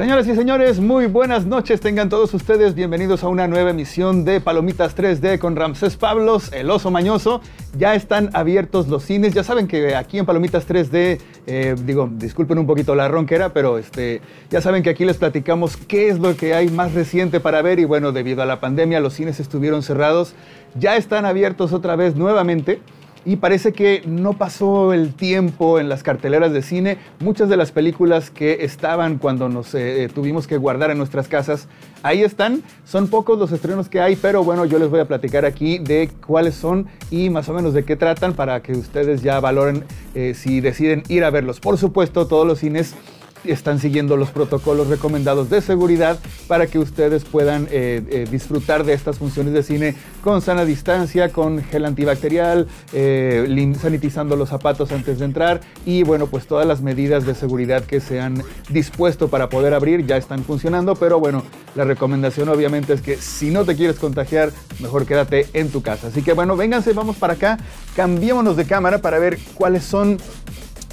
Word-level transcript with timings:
Señoras 0.00 0.26
y 0.28 0.34
señores, 0.34 0.80
muy 0.80 1.04
buenas 1.04 1.44
noches. 1.44 1.78
Tengan 1.78 2.08
todos 2.08 2.32
ustedes 2.32 2.74
bienvenidos 2.74 3.22
a 3.22 3.28
una 3.28 3.46
nueva 3.46 3.68
emisión 3.68 4.24
de 4.24 4.40
Palomitas 4.40 4.96
3D 4.96 5.38
con 5.38 5.56
Ramsés 5.56 5.98
Pablos, 5.98 6.50
el 6.54 6.70
oso 6.70 6.90
mañoso. 6.90 7.42
Ya 7.76 7.94
están 7.94 8.30
abiertos 8.32 8.88
los 8.88 9.04
cines. 9.04 9.34
Ya 9.34 9.44
saben 9.44 9.68
que 9.68 9.94
aquí 9.94 10.16
en 10.16 10.24
Palomitas 10.24 10.66
3D, 10.66 11.20
eh, 11.46 11.74
digo, 11.84 12.08
disculpen 12.10 12.56
un 12.56 12.66
poquito 12.66 12.94
la 12.94 13.08
ronquera, 13.08 13.52
pero 13.52 13.76
este, 13.76 14.22
ya 14.48 14.62
saben 14.62 14.82
que 14.82 14.88
aquí 14.88 15.04
les 15.04 15.18
platicamos 15.18 15.76
qué 15.76 16.08
es 16.08 16.18
lo 16.18 16.34
que 16.34 16.54
hay 16.54 16.70
más 16.70 16.94
reciente 16.94 17.38
para 17.38 17.60
ver. 17.60 17.78
Y 17.78 17.84
bueno, 17.84 18.10
debido 18.10 18.40
a 18.40 18.46
la 18.46 18.58
pandemia, 18.58 19.00
los 19.00 19.12
cines 19.12 19.38
estuvieron 19.38 19.82
cerrados. 19.82 20.32
Ya 20.76 20.96
están 20.96 21.26
abiertos 21.26 21.74
otra 21.74 21.94
vez 21.94 22.16
nuevamente. 22.16 22.80
Y 23.24 23.36
parece 23.36 23.72
que 23.72 24.02
no 24.06 24.32
pasó 24.32 24.92
el 24.92 25.12
tiempo 25.14 25.78
en 25.78 25.88
las 25.88 26.02
carteleras 26.02 26.52
de 26.52 26.62
cine. 26.62 26.98
Muchas 27.18 27.48
de 27.48 27.56
las 27.56 27.70
películas 27.70 28.30
que 28.30 28.64
estaban 28.64 29.18
cuando 29.18 29.48
nos 29.48 29.74
eh, 29.74 30.08
tuvimos 30.14 30.46
que 30.46 30.56
guardar 30.56 30.90
en 30.90 30.98
nuestras 30.98 31.28
casas, 31.28 31.68
ahí 32.02 32.22
están. 32.22 32.62
Son 32.84 33.08
pocos 33.08 33.38
los 33.38 33.52
estrenos 33.52 33.88
que 33.88 34.00
hay, 34.00 34.16
pero 34.16 34.42
bueno, 34.42 34.64
yo 34.64 34.78
les 34.78 34.88
voy 34.88 35.00
a 35.00 35.04
platicar 35.04 35.44
aquí 35.44 35.78
de 35.78 36.10
cuáles 36.26 36.54
son 36.54 36.86
y 37.10 37.28
más 37.28 37.48
o 37.48 37.52
menos 37.52 37.74
de 37.74 37.84
qué 37.84 37.96
tratan 37.96 38.32
para 38.32 38.62
que 38.62 38.72
ustedes 38.72 39.22
ya 39.22 39.38
valoren 39.38 39.84
eh, 40.14 40.34
si 40.34 40.60
deciden 40.60 41.02
ir 41.08 41.24
a 41.24 41.30
verlos. 41.30 41.60
Por 41.60 41.76
supuesto, 41.76 42.26
todos 42.26 42.46
los 42.46 42.60
cines 42.60 42.94
están 43.44 43.78
siguiendo 43.78 44.16
los 44.16 44.30
protocolos 44.30 44.88
recomendados 44.88 45.50
de 45.50 45.60
seguridad 45.60 46.18
para 46.46 46.66
que 46.66 46.78
ustedes 46.78 47.24
puedan 47.24 47.68
eh, 47.70 48.02
eh, 48.10 48.26
disfrutar 48.30 48.84
de 48.84 48.92
estas 48.92 49.18
funciones 49.18 49.52
de 49.52 49.62
cine 49.62 49.94
con 50.22 50.42
sana 50.42 50.64
distancia, 50.64 51.30
con 51.30 51.62
gel 51.62 51.84
antibacterial, 51.84 52.66
eh, 52.92 53.74
sanitizando 53.80 54.36
los 54.36 54.48
zapatos 54.48 54.92
antes 54.92 55.18
de 55.18 55.24
entrar 55.24 55.60
y 55.84 56.02
bueno, 56.02 56.26
pues 56.26 56.46
todas 56.46 56.66
las 56.66 56.82
medidas 56.82 57.26
de 57.26 57.34
seguridad 57.34 57.84
que 57.84 58.00
se 58.00 58.20
han 58.20 58.42
dispuesto 58.68 59.28
para 59.28 59.48
poder 59.48 59.74
abrir 59.74 60.06
ya 60.06 60.16
están 60.16 60.44
funcionando, 60.44 60.94
pero 60.94 61.20
bueno, 61.20 61.42
la 61.74 61.84
recomendación 61.84 62.48
obviamente 62.48 62.92
es 62.92 63.00
que 63.00 63.16
si 63.16 63.50
no 63.50 63.64
te 63.64 63.76
quieres 63.76 63.98
contagiar, 63.98 64.50
mejor 64.80 65.06
quédate 65.06 65.46
en 65.52 65.70
tu 65.70 65.82
casa. 65.82 66.08
Así 66.08 66.22
que 66.22 66.32
bueno, 66.32 66.56
vénganse, 66.56 66.92
vamos 66.92 67.16
para 67.16 67.34
acá, 67.34 67.58
cambiémonos 67.94 68.56
de 68.56 68.64
cámara 68.64 68.98
para 68.98 69.18
ver 69.18 69.38
cuáles 69.54 69.84
son 69.84 70.18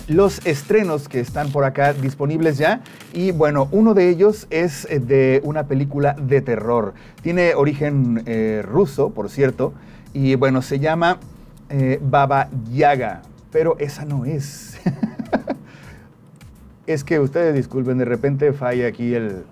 los 0.08 0.46
estrenos 0.46 1.10
que 1.10 1.20
están 1.20 1.52
por 1.52 1.66
acá 1.66 1.94
disponibles 1.94 2.58
ya. 2.58 2.82
Y 3.14 3.32
bueno, 3.32 3.68
uno 3.72 3.94
de 3.94 4.10
ellos 4.10 4.48
es 4.50 4.86
eh, 4.90 5.00
de 5.00 5.42
una 5.44 5.68
película 5.68 6.14
de 6.14 6.42
terror. 6.42 6.94
Tiene 7.22 7.56
origen 7.56 8.24
eh, 8.26 8.64
ruso, 8.66 9.10
por 9.10 9.30
cierto. 9.30 9.74
Y 10.14 10.36
bueno, 10.36 10.62
se 10.62 10.80
llama 10.80 11.20
eh, 11.70 12.00
Baba 12.02 12.50
Yaga. 12.72 13.22
Pero 13.52 13.78
esa 13.80 14.06
no 14.06 14.26
es. 14.26 14.80
es 16.88 17.04
que 17.04 17.20
ustedes 17.20 17.54
disculpen, 17.54 17.98
de 17.98 18.06
repente 18.06 18.54
falla 18.54 18.88
aquí 18.88 19.14
el, 19.14 19.44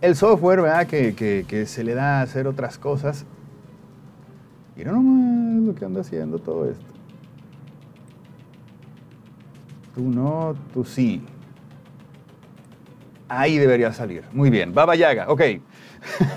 el 0.00 0.16
software, 0.16 0.62
¿verdad? 0.62 0.86
Que, 0.86 1.14
que, 1.14 1.66
se 1.66 1.84
le 1.84 1.94
da 1.94 2.20
a 2.20 2.22
hacer 2.22 2.46
otras 2.46 2.78
cosas. 2.78 3.26
Y 4.76 4.84
no 4.84 4.92
nomás 4.92 5.62
lo 5.62 5.74
que 5.74 5.84
anda 5.84 6.00
haciendo 6.00 6.38
todo 6.38 6.70
esto. 6.70 6.93
Tú 9.94 10.02
no, 10.02 10.56
tú 10.72 10.84
sí. 10.84 11.22
Ahí 13.28 13.58
debería 13.58 13.92
salir. 13.92 14.24
Muy 14.32 14.50
bien. 14.50 14.74
Baba 14.74 14.96
Yaga, 14.96 15.26
ok. 15.28 15.42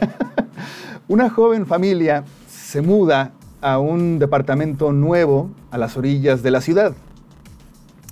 Una 1.07 1.29
joven 1.29 1.65
familia 1.65 2.23
se 2.47 2.81
muda 2.81 3.31
a 3.61 3.79
un 3.79 4.19
departamento 4.19 4.91
nuevo 4.91 5.49
a 5.71 5.77
las 5.77 5.97
orillas 5.97 6.43
de 6.43 6.51
la 6.51 6.61
ciudad. 6.61 6.93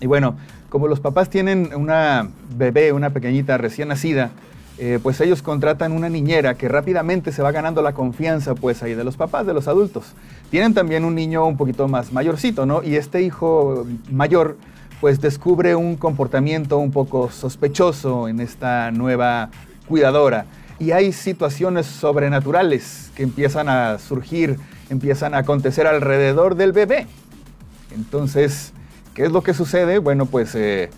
Y 0.01 0.07
bueno, 0.07 0.37
como 0.69 0.87
los 0.87 0.99
papás 0.99 1.29
tienen 1.29 1.69
una 1.75 2.29
bebé, 2.57 2.91
una 2.91 3.11
pequeñita 3.11 3.57
recién 3.57 3.89
nacida, 3.89 4.31
eh, 4.77 4.99
pues 5.01 5.21
ellos 5.21 5.41
contratan 5.41 5.93
una 5.93 6.09
niñera 6.09 6.55
que 6.55 6.67
rápidamente 6.67 7.31
se 7.31 7.41
va 7.41 7.51
ganando 7.51 7.81
la 7.81 7.93
confianza 7.93 8.55
pues 8.55 8.83
ahí 8.83 8.93
de 8.93 9.05
los 9.05 9.15
papás, 9.15 9.45
de 9.45 9.53
los 9.53 9.67
adultos. 9.67 10.13
Tienen 10.49 10.73
también 10.73 11.05
un 11.05 11.15
niño 11.15 11.45
un 11.45 11.55
poquito 11.55 11.87
más 11.87 12.11
mayorcito, 12.11 12.65
¿no? 12.65 12.83
Y 12.83 12.95
este 12.95 13.21
hijo 13.21 13.85
mayor 14.11 14.57
pues 15.05 15.21
descubre 15.21 15.75
un 15.75 15.97
comportamiento 15.97 16.79
un 16.79 16.89
poco 16.89 17.29
sospechoso 17.29 18.27
en 18.27 18.39
esta 18.39 18.89
nueva 18.89 19.51
cuidadora. 19.87 20.47
Y 20.79 20.93
hay 20.93 21.13
situaciones 21.13 21.85
sobrenaturales 21.85 23.11
que 23.13 23.21
empiezan 23.21 23.69
a 23.69 23.99
surgir, 23.99 24.57
empiezan 24.89 25.35
a 25.35 25.37
acontecer 25.37 25.85
alrededor 25.85 26.55
del 26.55 26.71
bebé. 26.71 27.05
Entonces, 27.93 28.73
¿qué 29.13 29.25
es 29.25 29.31
lo 29.31 29.43
que 29.43 29.53
sucede? 29.53 29.99
Bueno, 29.99 30.25
pues 30.25 30.55
eh, 30.55 30.89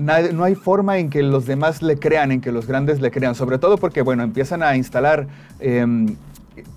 no 0.00 0.44
hay 0.44 0.54
forma 0.54 0.96
en 0.96 1.10
que 1.10 1.22
los 1.22 1.44
demás 1.44 1.82
le 1.82 1.98
crean, 1.98 2.32
en 2.32 2.40
que 2.40 2.52
los 2.52 2.66
grandes 2.66 3.02
le 3.02 3.10
crean, 3.10 3.34
sobre 3.34 3.58
todo 3.58 3.76
porque, 3.76 4.00
bueno, 4.00 4.22
empiezan 4.22 4.62
a 4.62 4.78
instalar 4.78 5.26
em, 5.60 6.16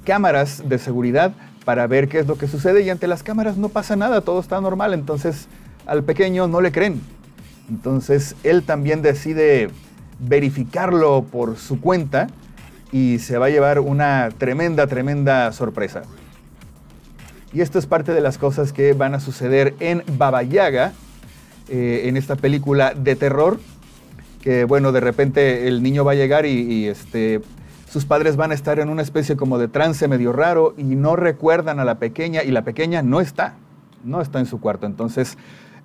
cámaras 0.04 0.68
de 0.68 0.78
seguridad 0.78 1.32
para 1.64 1.88
ver 1.88 2.10
qué 2.10 2.20
es 2.20 2.28
lo 2.28 2.38
que 2.38 2.50
sucede 2.50 2.82
y 2.82 2.90
ante 2.90 3.08
las 3.08 3.24
cámaras 3.24 3.56
no 3.56 3.70
pasa 3.70 3.96
nada, 3.96 4.20
todo 4.20 4.42
está 4.42 4.60
normal, 4.60 4.94
entonces 4.94 5.48
al 5.90 6.04
pequeño 6.04 6.48
no 6.48 6.62
le 6.62 6.72
creen. 6.72 7.02
Entonces 7.70 8.36
él 8.44 8.64
también 8.64 9.02
decide 9.02 9.70
verificarlo 10.20 11.24
por 11.24 11.58
su 11.58 11.82
cuenta 11.82 12.28
y 12.92 13.20
se 13.20 13.38
va 13.38 13.48
a 13.48 13.50
llevar 13.50 13.80
una 13.80 14.30
tremenda, 14.38 14.88
tremenda 14.88 15.52
sorpresa. 15.52 16.04
Y 17.54 17.62
esto 17.62 17.80
es 17.80 17.88
parte 17.88 18.14
de 18.14 18.22
las 18.22 18.38
cosas 18.38 18.74
que 18.74 18.94
van 18.94 19.16
a 19.16 19.20
suceder 19.20 19.74
en 19.80 20.04
Baba 20.18 20.44
Yaga, 20.44 20.94
eh, 21.68 22.04
en 22.06 22.18
esta 22.18 22.36
película 22.36 22.94
de 22.94 23.16
terror, 23.16 23.60
que 24.42 24.66
bueno, 24.66 24.92
de 24.92 25.00
repente 25.00 25.68
el 25.68 25.82
niño 25.82 26.06
va 26.06 26.12
a 26.12 26.16
llegar 26.16 26.46
y, 26.46 26.88
este, 26.88 27.42
sus 27.92 28.06
padres 28.06 28.36
van 28.36 28.52
a 28.52 28.54
estar 28.54 28.80
en 28.80 28.90
una 28.90 29.02
especie 29.02 29.36
como 29.36 29.58
de 29.58 29.68
trance 29.68 30.08
medio 30.08 30.32
raro 30.32 30.76
y 30.78 30.84
no 30.84 31.16
recuerdan 31.16 31.80
a 31.80 31.86
la 31.86 31.96
pequeña 31.96 32.44
y 32.44 32.52
la 32.52 32.64
pequeña 32.64 33.02
no 33.02 33.20
está, 33.20 33.56
no 34.04 34.22
está 34.22 34.40
en 34.40 34.46
su 34.46 34.60
cuarto. 34.60 34.86
Entonces, 34.86 35.38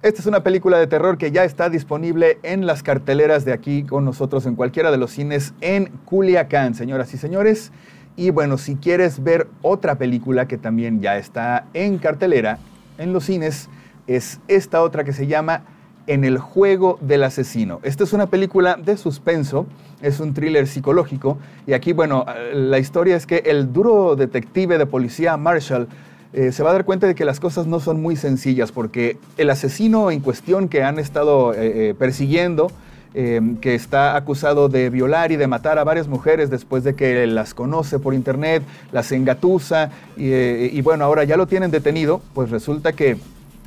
esta 0.04 0.20
es 0.20 0.26
una 0.26 0.42
película 0.42 0.78
de 0.78 0.87
terror 0.87 1.16
que 1.16 1.32
ya 1.32 1.44
está 1.44 1.70
disponible 1.70 2.38
en 2.42 2.66
las 2.66 2.82
carteleras 2.82 3.47
de 3.47 3.54
aquí 3.54 3.84
con 3.84 4.04
nosotros 4.04 4.44
en 4.44 4.54
cualquiera 4.54 4.91
de 4.91 4.98
los 4.98 5.10
cines 5.10 5.54
en 5.62 5.87
Culiacán, 6.04 6.75
señoras 6.75 7.15
y 7.15 7.16
señores. 7.16 7.72
Y 8.15 8.28
bueno, 8.28 8.59
si 8.59 8.76
quieres 8.76 9.25
ver 9.25 9.48
otra 9.62 9.94
película 9.94 10.47
que 10.47 10.59
también 10.59 11.00
ya 11.00 11.16
está 11.16 11.69
en 11.72 11.97
cartelera 11.97 12.59
en 12.98 13.15
los 13.15 13.25
cines, 13.25 13.70
es 14.06 14.41
esta 14.47 14.82
otra 14.82 15.04
que 15.04 15.15
se 15.15 15.26
llama 15.26 15.62
En 16.06 16.25
el 16.25 16.36
juego 16.36 16.98
del 17.00 17.25
asesino. 17.25 17.81
Esta 17.82 18.04
es 18.04 18.12
una 18.12 18.26
película 18.26 18.76
de 18.76 18.98
suspenso, 18.98 19.66
es 20.03 20.21
un 20.21 20.34
thriller 20.34 20.66
psicológico 20.66 21.38
y 21.66 21.72
aquí, 21.72 21.94
bueno, 21.94 22.26
la 22.53 22.78
historia 22.78 23.16
es 23.16 23.26
que 23.26 23.38
el 23.47 23.72
duro 23.72 24.16
detective 24.16 24.76
de 24.76 24.84
policía 24.84 25.38
Marshall 25.38 25.88
eh, 26.37 26.50
se 26.50 26.65
va 26.65 26.71
a 26.71 26.72
dar 26.72 26.84
cuenta 26.84 27.06
de 27.06 27.15
que 27.15 27.25
las 27.25 27.39
cosas 27.39 27.69
no 27.69 27.78
son 27.78 28.03
muy 28.03 28.17
sencillas, 28.17 28.72
porque 28.72 29.19
el 29.37 29.50
asesino 29.50 30.11
en 30.11 30.19
cuestión 30.19 30.69
que 30.69 30.83
han 30.83 30.99
estado 30.99 31.55
eh, 31.55 31.91
eh, 31.91 31.95
persiguiendo, 31.97 32.71
que 33.15 33.77
está 33.77 34.17
acusado 34.17 34.69
de 34.69 34.91
violar 34.91 35.31
y 35.31 35.37
de 35.37 35.47
matar 35.47 35.78
a 35.78 35.84
varias 35.84 36.09
mujeres 36.09 36.50
después 36.50 36.83
de 36.83 36.97
que 36.97 37.28
las 37.28 37.55
conoce 37.55 38.00
por 38.00 38.12
internet, 38.12 38.65
las 38.91 39.12
engatusa, 39.12 39.93
y 40.17 40.81
bueno, 40.81 41.04
ahora 41.04 41.22
ya 41.22 41.36
lo 41.36 41.47
tienen 41.47 41.71
detenido, 41.71 42.21
pues 42.34 42.51
resulta 42.51 42.92
que 42.92 43.16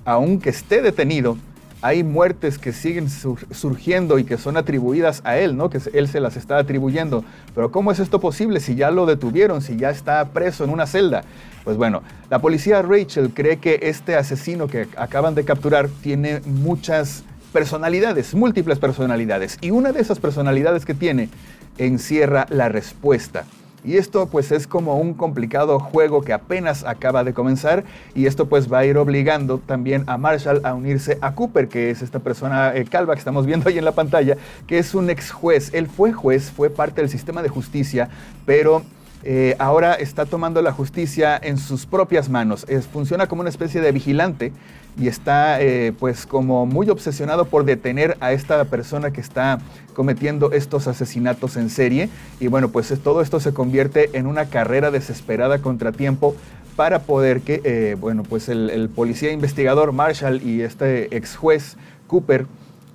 aunque 0.04 0.50
esté 0.50 0.82
detenido, 0.82 1.38
hay 1.82 2.04
muertes 2.04 2.58
que 2.58 2.74
siguen 2.74 3.10
surgiendo 3.10 4.18
y 4.18 4.24
que 4.24 4.38
son 4.38 4.58
atribuidas 4.58 5.22
a 5.24 5.38
él, 5.38 5.56
¿no? 5.56 5.70
Que 5.70 5.80
él 5.94 6.08
se 6.08 6.20
las 6.20 6.36
está 6.36 6.58
atribuyendo. 6.58 7.24
Pero 7.54 7.72
¿cómo 7.72 7.92
es 7.92 8.00
esto 8.00 8.20
posible 8.20 8.60
si 8.60 8.76
ya 8.76 8.92
lo 8.92 9.06
detuvieron, 9.06 9.62
si 9.62 9.78
ya 9.78 9.90
está 9.90 10.26
preso 10.30 10.64
en 10.64 10.72
una 10.72 10.88
celda? 10.88 11.24
Pues 11.64 11.78
bueno, 11.78 12.02
la 12.30 12.40
policía 12.40 12.82
Rachel 12.82 13.32
cree 13.34 13.58
que 13.58 13.80
este 13.84 14.16
asesino 14.16 14.68
que 14.68 14.88
acaban 14.98 15.36
de 15.36 15.46
capturar 15.46 15.90
tiene 16.02 16.42
muchas 16.46 17.24
personalidades, 17.54 18.34
múltiples 18.34 18.80
personalidades. 18.80 19.58
Y 19.62 19.72
una 19.72 19.92
de 19.92 20.02
esas 20.02 20.20
personalidades 20.20 20.86
que 20.86 20.94
tiene 20.94 21.30
encierra 21.78 22.48
la 22.50 22.70
respuesta. 22.70 23.46
Y 23.88 23.96
esto 23.96 24.28
pues 24.28 24.52
es 24.52 24.68
como 24.68 24.98
un 24.98 25.14
complicado 25.14 25.80
juego 25.80 26.22
que 26.22 26.34
apenas 26.34 26.84
acaba 26.84 27.24
de 27.24 27.34
comenzar 27.34 27.86
y 28.14 28.26
esto 28.26 28.48
pues 28.48 28.70
va 28.72 28.80
a 28.80 28.86
ir 28.86 28.98
obligando 28.98 29.60
también 29.60 30.04
a 30.08 30.18
Marshall 30.18 30.60
a 30.66 30.74
unirse 30.74 31.18
a 31.22 31.34
Cooper, 31.34 31.70
que 31.70 31.90
es 31.90 32.02
esta 32.02 32.20
persona 32.20 32.76
eh, 32.76 32.84
calva 32.84 33.14
que 33.14 33.20
estamos 33.20 33.46
viendo 33.46 33.70
ahí 33.70 33.78
en 33.78 33.86
la 33.86 33.94
pantalla, 33.94 34.36
que 34.68 34.78
es 34.78 34.94
un 34.94 35.10
ex 35.10 35.32
juez. 35.32 35.74
Él 35.74 35.88
fue 35.88 36.12
juez, 36.12 36.52
fue 36.52 36.70
parte 36.70 37.00
del 37.00 37.10
sistema 37.10 37.42
de 37.42 37.48
justicia, 37.48 38.10
pero 38.46 38.84
eh, 39.24 39.56
ahora 39.60 39.94
está 39.96 40.26
tomando 40.26 40.62
la 40.62 40.72
justicia 40.72 41.40
en 41.42 41.58
sus 41.58 41.86
propias 41.86 42.30
manos. 42.30 42.66
funciona 42.92 43.28
como 43.28 43.42
una 43.42 43.50
especie 43.50 43.82
de 43.82 43.92
vigilante 43.92 44.54
y 45.00 45.08
está 45.08 45.62
eh, 45.62 45.94
pues 46.00 46.26
como 46.26 46.66
muy 46.66 46.90
obsesionado 46.90 47.46
por 47.46 47.66
detener 47.66 48.18
a 48.20 48.32
esta 48.32 48.64
persona 48.66 49.12
que 49.12 49.22
está 49.22 49.60
cometiendo 49.94 50.52
estos 50.52 50.88
asesinatos 50.88 51.58
en 51.58 51.70
serie. 51.70 52.10
Y 52.40 52.48
bueno, 52.48 52.70
pues 52.70 52.94
todo 53.04 53.22
esto 53.22 53.40
se 53.40 53.54
convierte 53.54 54.18
en 54.18 54.28
una 54.28 54.46
carrera 54.46 54.92
desesperada 54.92 55.60
contra 55.60 55.92
tiempo 55.92 56.36
para 56.76 57.00
poder 57.00 57.42
que, 57.42 57.62
eh, 57.64 57.96
bueno, 58.00 58.24
pues 58.24 58.50
el, 58.50 58.90
policía 58.90 59.32
investigador 59.32 59.92
Marshall 59.92 60.42
y 60.44 60.62
este 60.62 61.16
ex 61.16 61.36
juez 61.36 61.76
Cooper 62.08 62.46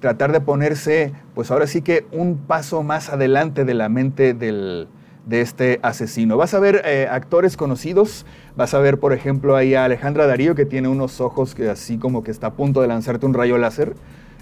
tratar 0.01 0.33
de 0.33 0.41
ponerse, 0.41 1.13
pues 1.35 1.51
ahora 1.51 1.67
sí 1.67 1.83
que 1.83 2.07
un 2.11 2.37
paso 2.37 2.83
más 2.83 3.09
adelante 3.09 3.65
de 3.65 3.75
la 3.75 3.89
mente 3.89 4.35
del, 4.35 4.89
de 5.27 5.41
este 5.41 5.79
asesino. 5.83 6.37
Vas 6.37 6.55
a 6.55 6.61
ver 6.61 6.83
eh, 6.85 7.07
actores 7.11 7.57
conocidos, 7.57 8.27
vas 8.57 8.75
a 8.75 8.79
ver 8.79 8.99
por 8.99 9.13
ejemplo 9.13 9.57
ahí 9.57 9.75
a 9.75 9.85
Alejandra 9.85 10.27
Darío 10.27 10.55
que 10.55 10.65
tiene 10.67 10.89
unos 10.89 11.21
ojos 11.21 11.55
que 11.55 11.69
así 11.69 11.99
como 11.99 12.23
que 12.23 12.31
está 12.31 12.49
a 12.49 12.53
punto 12.55 12.81
de 12.81 12.89
lanzarte 12.89 13.27
un 13.27 13.35
rayo 13.35 13.59
láser. 13.59 13.95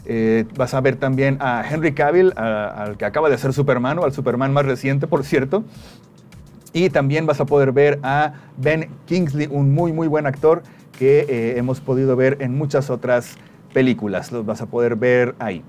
Eh, 0.07 0.47
vas 0.57 0.73
a 0.75 0.81
ver 0.81 0.97
también 0.97 1.37
a 1.41 1.63
Henry 1.69 1.93
Cavill, 1.93 2.33
al 2.37 2.97
que 2.97 3.05
acaba 3.05 3.29
de 3.29 3.37
ser 3.37 3.53
Superman 3.53 3.99
o 3.99 4.05
al 4.05 4.13
Superman 4.13 4.53
más 4.53 4.65
reciente, 4.65 5.07
por 5.07 5.25
cierto. 5.25 5.65
Y 6.73 6.89
también 6.89 7.27
vas 7.27 7.41
a 7.41 7.47
poder 7.47 7.73
ver 7.73 7.99
a 8.03 8.33
Ben 8.57 8.89
Kingsley, 9.07 9.49
un 9.51 9.75
muy 9.75 9.93
muy 9.93 10.09
buen 10.09 10.27
actor 10.27 10.63
que 10.99 11.27
eh, 11.29 11.59
hemos 11.59 11.81
podido 11.81 12.17
ver 12.17 12.39
en 12.41 12.57
muchas 12.57 12.91
otras 12.91 13.37
películas. 13.75 14.33
Los 14.33 14.47
vas 14.47 14.63
a 14.63 14.67
poder 14.67 14.97
ver 14.97 15.35
ahí. 15.39 15.63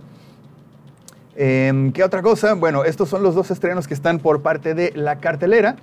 Em, 1.43 1.91
¿Qué 1.91 2.03
otra 2.03 2.21
cosa? 2.21 2.53
Bueno, 2.53 2.83
estos 2.83 3.09
son 3.09 3.23
los 3.23 3.33
dos 3.33 3.49
estrenos 3.49 3.87
que 3.87 3.95
están 3.95 4.19
por 4.19 4.43
parte 4.43 4.75
de 4.75 4.91
la 4.93 5.15
cartelera. 5.15 5.75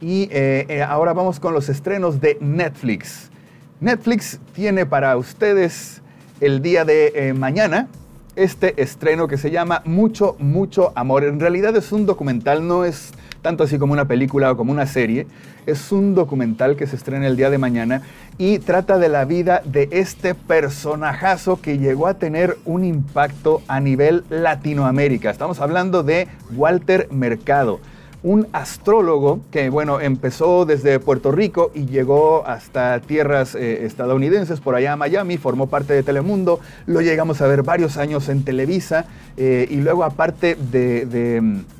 Y 0.00 0.22
eh, 0.32 0.66
eh, 0.68 0.82
ahora 0.82 1.12
vamos 1.12 1.38
con 1.38 1.54
los 1.54 1.68
estrenos 1.68 2.20
de 2.20 2.36
Netflix. 2.40 3.30
Netflix 3.78 4.40
tiene 4.52 4.84
para 4.84 5.16
ustedes 5.16 6.02
el 6.40 6.60
día 6.60 6.84
de 6.84 7.12
eh, 7.14 7.34
mañana 7.34 7.86
este 8.34 8.82
estreno 8.82 9.28
que 9.28 9.38
se 9.38 9.52
llama 9.52 9.80
Mucho, 9.84 10.34
mucho 10.40 10.90
amor. 10.96 11.22
En 11.22 11.38
realidad 11.38 11.76
es 11.76 11.92
un 11.92 12.04
documental, 12.04 12.66
no 12.66 12.84
es 12.84 13.12
tanto 13.46 13.62
así 13.62 13.78
como 13.78 13.92
una 13.92 14.06
película 14.06 14.50
o 14.50 14.56
como 14.56 14.72
una 14.72 14.86
serie. 14.86 15.28
Es 15.66 15.92
un 15.92 16.16
documental 16.16 16.74
que 16.74 16.88
se 16.88 16.96
estrena 16.96 17.28
el 17.28 17.36
día 17.36 17.48
de 17.48 17.58
mañana 17.58 18.02
y 18.38 18.58
trata 18.58 18.98
de 18.98 19.08
la 19.08 19.24
vida 19.24 19.62
de 19.64 19.88
este 19.92 20.34
personajazo 20.34 21.60
que 21.60 21.78
llegó 21.78 22.08
a 22.08 22.14
tener 22.14 22.58
un 22.64 22.84
impacto 22.84 23.62
a 23.68 23.78
nivel 23.78 24.24
Latinoamérica. 24.30 25.30
Estamos 25.30 25.60
hablando 25.60 26.02
de 26.02 26.26
Walter 26.56 27.06
Mercado 27.12 27.78
un 28.24 28.48
astrólogo 28.52 29.38
que, 29.52 29.70
bueno, 29.70 30.00
empezó 30.00 30.64
desde 30.64 30.98
Puerto 30.98 31.30
Rico 31.30 31.70
y 31.72 31.86
llegó 31.86 32.44
hasta 32.44 32.98
tierras 32.98 33.54
eh, 33.54 33.86
estadounidenses, 33.86 34.58
por 34.58 34.74
allá 34.74 34.94
a 34.94 34.96
Miami, 34.96 35.36
formó 35.36 35.68
parte 35.68 35.92
de 35.92 36.02
Telemundo, 36.02 36.58
lo 36.86 37.00
llegamos 37.02 37.40
a 37.40 37.46
ver 37.46 37.62
varios 37.62 37.98
años 37.98 38.28
en 38.28 38.42
Televisa 38.42 39.04
eh, 39.36 39.68
y 39.70 39.76
luego 39.76 40.02
aparte 40.02 40.56
de 40.56 41.40
mm, 41.40 41.76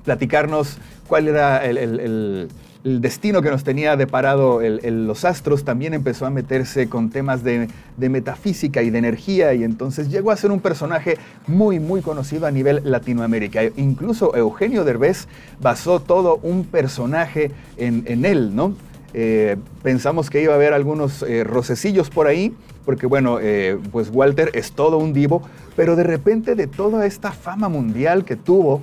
platicarnos 0.00 0.78
cuál 1.10 1.26
era 1.26 1.66
el, 1.66 2.48
destino 2.82 3.42
que 3.42 3.50
nos 3.50 3.64
tenía 3.64 3.96
deparado 3.96 4.60
los 4.62 5.24
astros, 5.26 5.64
también 5.64 5.92
empezó 5.92 6.24
a 6.24 6.30
meterse 6.30 6.88
con 6.88 7.10
temas 7.10 7.42
de, 7.42 7.68
metafísica 7.98 8.80
y 8.82 8.90
de 8.90 8.98
energía 8.98 9.52
y 9.52 9.64
entonces 9.64 10.08
llegó 10.08 10.30
a 10.30 10.36
ser 10.36 10.52
un 10.52 10.60
personaje 10.60 11.18
muy, 11.48 11.80
muy 11.80 12.00
conocido 12.00 12.46
a 12.46 12.52
nivel 12.52 12.80
Latinoamérica. 12.84 13.64
Incluso 13.76 14.34
Eugenio 14.36 14.84
Derbez 14.84 15.26
basó 15.60 15.98
todo 16.00 16.38
un 16.44 16.64
personaje 16.64 17.50
en, 17.76 18.24
él, 18.24 18.54
¿no? 18.54 18.74
Eh, 19.12 19.56
pensamos 19.82 20.30
que 20.30 20.40
iba 20.40 20.52
a 20.52 20.56
haber 20.56 20.72
algunos 20.72 21.22
eh, 21.22 21.42
rocecillos 21.42 22.08
por 22.08 22.28
ahí, 22.28 22.54
porque 22.84 23.06
bueno, 23.06 23.38
eh, 23.40 23.76
pues 23.90 24.10
Walter 24.12 24.52
es 24.54 24.72
todo 24.72 24.96
un 24.98 25.12
divo, 25.12 25.42
pero 25.74 25.96
de 25.96 26.04
repente 26.04 26.54
de 26.54 26.68
toda 26.68 27.04
esta 27.04 27.32
fama 27.32 27.68
mundial 27.68 28.24
que 28.24 28.36
tuvo, 28.36 28.80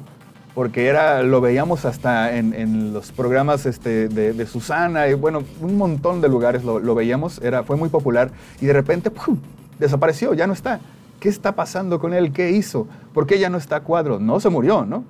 porque 0.57 0.87
era, 0.87 1.21
lo 1.21 1.39
veíamos 1.39 1.85
hasta 1.85 2.35
en, 2.35 2.91
los 2.91 3.11
programas 3.11 3.67
este, 3.67 4.07
de, 4.07 4.45
Susana, 4.47 5.07
y 5.07 5.13
bueno, 5.13 5.43
un 5.61 5.77
montón 5.77 6.19
de 6.19 6.29
lugares 6.29 6.63
lo, 6.63 6.95
veíamos, 6.95 7.39
era, 7.43 7.61
fue 7.61 7.75
muy 7.75 7.89
popular, 7.89 8.31
y 8.59 8.65
de 8.65 8.73
repente 8.73 9.11
desapareció, 9.77 10.33
ya 10.33 10.47
no 10.47 10.53
está. 10.53 10.79
¿Qué 11.19 11.29
está 11.29 11.51
pasando 11.51 11.99
con 11.99 12.11
él? 12.11 12.31
¿Qué 12.31 12.49
hizo? 12.49 12.87
¿Por 13.13 13.27
qué 13.27 13.37
ya 13.37 13.51
no 13.51 13.59
está 13.59 13.75
a 13.75 13.79
cuadro? 13.81 14.17
No 14.17 14.39
se 14.39 14.49
murió, 14.49 14.83
¿no? 14.83 15.03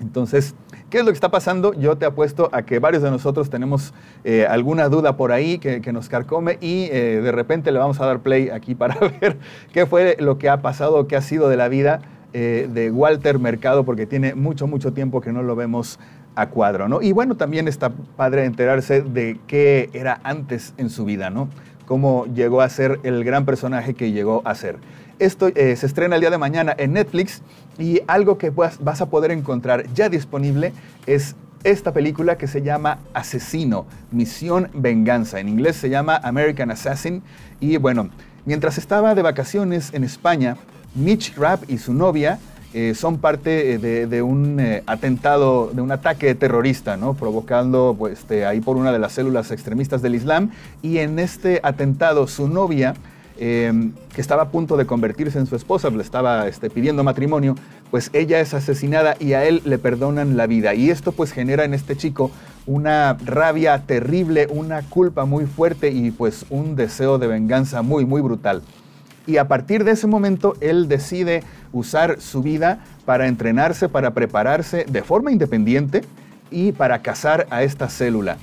Entonces, 0.00 0.56
¿qué 0.90 0.98
es 0.98 1.04
lo 1.04 1.12
que 1.12 1.16
está 1.16 1.30
pasando? 1.30 1.72
Yo 1.72 1.96
te 1.96 2.04
apuesto 2.04 2.48
a 2.50 2.62
que 2.62 2.80
varios 2.80 3.04
de 3.04 3.12
nosotros 3.12 3.48
tenemos 3.48 3.94
eh, 4.24 4.48
alguna 4.50 4.88
duda 4.88 5.16
por 5.16 5.30
ahí 5.30 5.58
que, 5.58 5.92
nos 5.92 6.08
carcome 6.08 6.58
y 6.60 6.88
eh, 6.90 7.20
de 7.22 7.30
repente 7.30 7.70
le 7.70 7.78
vamos 7.78 8.00
a 8.00 8.06
dar 8.06 8.18
play 8.18 8.48
aquí 8.48 8.74
para 8.74 8.98
ver 9.20 9.36
qué 9.72 9.86
fue 9.86 10.16
lo 10.18 10.38
que 10.38 10.48
ha 10.48 10.60
pasado, 10.60 11.06
qué 11.06 11.14
ha 11.14 11.22
sido 11.22 11.48
de 11.48 11.56
la 11.56 11.68
vida 11.68 12.00
eh, 12.32 12.68
de 12.72 12.90
Walter 12.90 13.38
Mercado, 13.38 13.84
porque 13.84 14.06
tiene 14.06 14.34
mucho, 14.34 14.66
mucho 14.66 14.92
tiempo 14.92 15.20
que 15.20 15.32
no 15.32 15.42
lo 15.42 15.56
vemos 15.56 15.98
a 16.34 16.48
cuadro, 16.48 16.88
¿no? 16.88 17.00
Y 17.02 17.12
bueno, 17.12 17.36
también 17.36 17.66
está 17.66 17.90
padre 17.90 18.44
enterarse 18.44 19.02
de 19.02 19.38
qué 19.46 19.90
era 19.92 20.20
antes 20.22 20.74
en 20.76 20.90
su 20.90 21.04
vida, 21.04 21.30
¿no? 21.30 21.48
Cómo 21.86 22.26
llegó 22.26 22.60
a 22.60 22.68
ser 22.68 23.00
el 23.04 23.24
gran 23.24 23.44
personaje 23.44 23.94
que 23.94 24.12
llegó 24.12 24.42
a 24.44 24.54
ser. 24.54 24.76
Esto 25.18 25.48
eh, 25.48 25.76
se 25.76 25.86
estrena 25.86 26.16
el 26.16 26.20
día 26.20 26.30
de 26.30 26.36
mañana 26.36 26.74
en 26.76 26.92
Netflix 26.92 27.42
y 27.78 28.00
algo 28.06 28.36
que 28.36 28.50
vas, 28.50 28.84
vas 28.84 29.00
a 29.00 29.06
poder 29.06 29.30
encontrar 29.30 29.86
ya 29.94 30.10
disponible 30.10 30.72
es 31.06 31.36
esta 31.64 31.92
película 31.92 32.36
que 32.38 32.46
se 32.46 32.62
llama 32.62 32.98
Asesino, 33.14 33.86
Misión 34.12 34.68
Venganza. 34.74 35.40
En 35.40 35.48
inglés 35.48 35.76
se 35.76 35.88
llama 35.88 36.20
American 36.22 36.70
Assassin. 36.70 37.22
Y 37.60 37.76
bueno, 37.78 38.10
mientras 38.44 38.78
estaba 38.78 39.14
de 39.14 39.22
vacaciones 39.22 39.92
en 39.92 40.04
España, 40.04 40.56
Mitch 40.96 41.36
Rapp 41.36 41.68
y 41.68 41.78
su 41.78 41.92
novia 41.94 42.38
eh, 42.74 42.94
son 42.94 43.18
parte 43.18 43.74
eh, 43.74 44.06
de, 44.06 44.22
un 44.22 44.60
eh, 44.60 44.82
atentado, 44.86 45.70
de 45.72 45.80
un 45.80 45.92
ataque 45.92 46.34
terrorista, 46.34 46.96
¿no? 46.96 47.14
provocando 47.14 47.94
pues, 47.98 48.18
este, 48.18 48.44
ahí 48.44 48.60
por 48.60 48.76
una 48.76 48.92
de 48.92 48.98
las 48.98 49.12
células 49.12 49.50
extremistas 49.50 50.02
del 50.02 50.14
Islam. 50.14 50.50
Y 50.82 50.98
en 50.98 51.18
este 51.18 51.60
atentado 51.62 52.26
su 52.26 52.48
novia, 52.48 52.94
que 53.38 53.92
estaba 54.16 54.44
a 54.44 54.48
punto 54.48 54.78
de 54.78 54.86
convertirse 54.86 55.38
en 55.38 55.44
su 55.44 55.56
esposa, 55.56 55.90
le 55.90 56.02
estaba 56.02 56.48
este, 56.48 56.70
pidiendo 56.70 57.04
matrimonio, 57.04 57.54
pues 57.90 58.08
ella 58.14 58.40
es 58.40 58.54
asesinada 58.54 59.14
y 59.20 59.34
a 59.34 59.44
él 59.44 59.60
le 59.66 59.76
perdonan 59.76 60.38
la 60.38 60.46
vida. 60.46 60.74
Y 60.74 60.88
esto 60.88 61.12
pues 61.12 61.32
genera 61.32 61.64
en 61.64 61.74
este 61.74 61.96
chico 61.96 62.30
una 62.66 63.18
rabia 63.24 63.82
terrible, 63.86 64.48
una 64.50 64.80
culpa 64.82 65.26
muy 65.26 65.44
fuerte 65.44 65.90
y 65.90 66.10
pues 66.12 66.46
un 66.48 66.76
deseo 66.76 67.18
de 67.18 67.26
venganza 67.26 67.82
muy, 67.82 68.06
muy 68.06 68.22
brutal. 68.22 68.62
Y 69.26 69.38
a 69.38 69.48
partir 69.48 69.84
de 69.84 69.92
ese 69.92 70.06
momento, 70.06 70.54
él 70.60 70.88
decide 70.88 71.42
usar 71.72 72.20
su 72.20 72.42
vida 72.42 72.84
para 73.04 73.26
entrenarse, 73.26 73.88
para 73.88 74.12
prepararse 74.12 74.84
de 74.88 75.02
forma 75.02 75.32
independiente 75.32 76.02
y 76.50 76.72
para 76.72 77.02
cazar 77.02 77.46
a 77.50 77.62
esta 77.62 77.88
célula. 77.88 78.38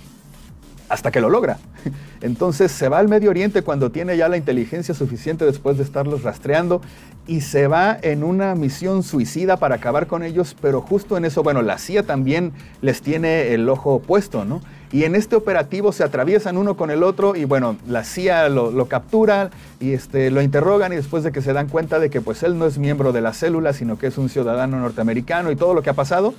Hasta 0.90 1.12
que 1.12 1.22
lo 1.22 1.30
logra. 1.30 1.58
Entonces 2.22 2.72
se 2.72 2.90
va 2.90 3.00
al 3.00 3.08
Medio 3.08 3.30
Oriente 3.30 3.62
cuando 3.62 3.92
tiene 3.92 4.18
ya 4.18 4.30
la 4.30 4.38
inteligencia 4.38 4.94
suficiente 4.94 5.46
después 5.46 5.78
de 5.78 5.84
estarlos 5.84 6.24
rastreando 6.24 6.82
y 7.28 7.42
se 7.42 7.68
va 7.68 7.98
en 8.02 8.24
una 8.24 8.54
misión 8.56 9.04
suicida 9.04 9.58
para 9.58 9.76
acabar 9.76 10.08
con 10.08 10.24
ellos, 10.24 10.56
pero 10.62 10.82
justo 10.82 11.18
en 11.18 11.26
eso, 11.26 11.44
bueno, 11.44 11.62
la 11.62 11.78
CIA 11.78 12.04
también 12.04 12.52
les 12.82 13.02
tiene 13.02 13.54
el 13.54 13.68
ojo 13.70 14.00
puesto, 14.00 14.44
¿no? 14.44 14.62
Y 14.94 15.06
en 15.06 15.16
este 15.16 15.36
operativo 15.36 15.92
se 15.92 16.04
atraviesan 16.04 16.56
uno 16.56 16.78
con 16.78 16.92
el 16.92 17.02
otro 17.02 17.36
y 17.36 17.46
bueno, 17.46 17.78
la 17.88 18.04
CIA 18.04 18.48
lo, 18.48 18.86
captura 18.88 19.50
y 19.80 19.94
este, 19.94 20.30
lo 20.30 20.40
interrogan 20.40 20.94
y 20.94 20.96
después 20.96 21.24
de 21.24 21.32
que 21.32 21.42
se 21.42 21.52
dan 21.52 21.68
cuenta 21.68 21.98
de 21.98 22.12
que 22.12 22.22
pues 22.22 22.44
él 22.44 22.60
no 22.60 22.68
es 22.68 22.78
miembro 22.78 23.12
de 23.12 23.22
la 23.22 23.34
célula, 23.34 23.74
sino 23.74 23.98
que 23.98 24.06
es 24.06 24.20
un 24.20 24.30
ciudadano 24.30 24.80
norteamericano 24.80 25.50
y 25.50 25.56
todo 25.56 25.74
lo 25.74 25.82
que 25.82 25.90
ha 25.90 25.96
pasado, 25.96 26.36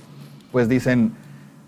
pues 0.53 0.69
dicen, 0.69 1.11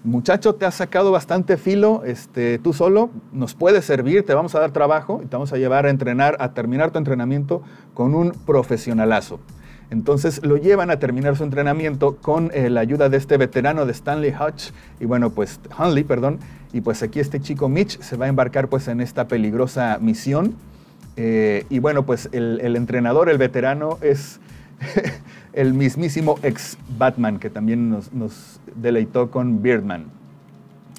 muchacho, 0.06 0.56
te 0.56 0.65
has 0.65 0.75
sacado 0.75 1.12
bastante 1.12 1.58
filo, 1.58 2.03
este, 2.06 2.58
tú 2.58 2.72
solo, 2.72 3.10
nos 3.34 3.53
puedes 3.53 3.84
servir, 3.84 4.25
te 4.25 4.34
vamos 4.34 4.56
a 4.56 4.62
dar 4.62 4.72
trabajo 4.72 5.20
y 5.22 5.25
te 5.25 5.36
vamos 5.36 5.51
a 5.51 5.58
llevar 5.58 5.88
a 5.88 5.89
entrenar, 5.89 6.38
a 6.39 6.53
terminar 6.53 6.91
tu 6.91 7.00
entrenamiento 7.00 7.63
con 7.94 8.15
un 8.15 8.32
profesionalazo. 8.32 9.41
Entonces 9.89 10.46
lo 10.46 10.58
llevan 10.58 10.91
a 10.91 11.00
terminar 11.00 11.38
su 11.38 11.44
entrenamiento 11.44 12.17
con 12.17 12.51
eh, 12.53 12.70
la 12.70 12.82
ayuda 12.82 13.08
de 13.10 13.17
este 13.17 13.38
veterano 13.38 13.86
de 13.86 13.94
Stanley 13.94 14.34
Hutch 14.34 14.72
y 15.00 15.06
bueno, 15.06 15.29
pues 15.29 15.60
Hunley, 15.77 16.03
perdón, 16.03 16.39
y 16.74 16.82
pues 16.82 17.03
aquí 17.03 17.20
este 17.20 17.39
chico 17.39 17.70
Mitch 17.70 18.00
se 18.01 18.17
va 18.17 18.25
a 18.25 18.27
embarcar 18.27 18.67
pues 18.67 18.88
en 18.89 19.00
esta 19.00 19.27
peligrosa 19.27 19.98
misión. 20.01 20.56
Eh, 21.15 21.65
y 21.70 21.79
bueno, 21.79 22.06
pues 22.06 22.29
el, 22.32 22.75
entrenador, 22.75 23.29
el 23.29 23.38
veterano, 23.38 23.98
es 24.01 24.39
el 25.53 25.74
mismísimo 25.74 26.38
ex 26.44 26.77
Batman 26.98 27.39
que 27.39 27.50
también 27.50 27.89
nos, 27.89 28.13
nos 28.13 28.60
deleitó 28.75 29.32
con 29.32 29.62
Beardman. 29.62 30.06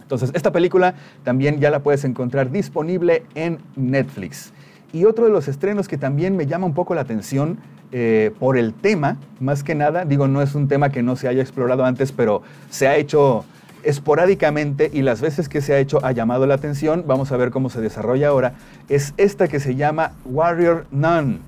Entonces, 0.03 0.31
esta 0.33 0.53
película 0.53 0.95
también 1.23 1.61
ya 1.61 1.71
la 1.71 1.81
puedes 1.81 2.03
encontrar 2.05 2.51
disponible 2.51 3.25
en 3.35 3.59
Netflix. 3.77 4.53
Y 4.93 5.05
otro 5.05 5.27
de 5.27 5.31
los 5.31 5.49
estrenos 5.49 5.89
que 5.89 5.99
también 5.99 6.37
me 6.37 6.47
llama 6.47 6.67
un 6.67 6.75
poco 6.75 6.95
la 6.95 7.03
atención 7.03 7.59
eh, 7.93 8.33
por 8.39 8.57
el 8.57 8.75
tema, 8.75 9.19
más 9.41 9.63
que 9.63 9.75
nada, 9.75 10.05
digo, 10.05 10.29
no 10.29 10.43
es 10.43 10.55
un 10.55 10.69
tema 10.69 10.91
que 10.91 11.03
no 11.03 11.17
se 11.17 11.29
haya 11.29 11.43
explorado 11.43 11.85
antes, 11.85 12.13
pero 12.13 12.43
se 12.71 12.89
ha 12.89 12.97
hecho 12.97 13.45
esporádicamente 13.83 14.91
y 14.93 15.03
las 15.03 15.21
veces 15.21 15.49
que 15.49 15.61
se 15.61 15.75
ha 15.75 15.79
hecho 15.79 16.05
ha 16.05 16.13
llamado 16.13 16.47
la 16.47 16.55
atención, 16.55 17.05
vamos 17.07 17.33
a 17.33 17.37
ver 17.37 17.51
cómo 17.51 17.71
se 17.71 17.81
desarrolla 17.81 18.29
ahora, 18.29 18.55
es 18.89 19.15
esta 19.17 19.49
que 19.49 19.61
se 19.61 19.75
llama 19.75 20.13
Warrior 20.25 20.87
Nun, 20.91 21.41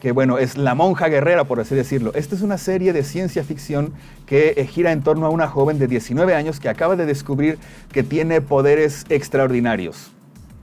que 0.00 0.12
bueno, 0.12 0.38
es 0.38 0.56
la 0.56 0.74
monja 0.74 1.08
guerrera, 1.08 1.44
por 1.44 1.60
así 1.60 1.74
decirlo. 1.74 2.12
Esta 2.14 2.34
es 2.34 2.42
una 2.42 2.58
serie 2.58 2.92
de 2.92 3.04
ciencia 3.04 3.42
ficción 3.42 3.92
que 4.26 4.54
eh, 4.56 4.66
gira 4.66 4.92
en 4.92 5.02
torno 5.02 5.26
a 5.26 5.30
una 5.30 5.48
joven 5.48 5.78
de 5.78 5.86
19 5.86 6.34
años 6.34 6.60
que 6.60 6.68
acaba 6.68 6.96
de 6.96 7.06
descubrir 7.06 7.58
que 7.92 8.02
tiene 8.02 8.40
poderes 8.40 9.04
extraordinarios. 9.08 10.12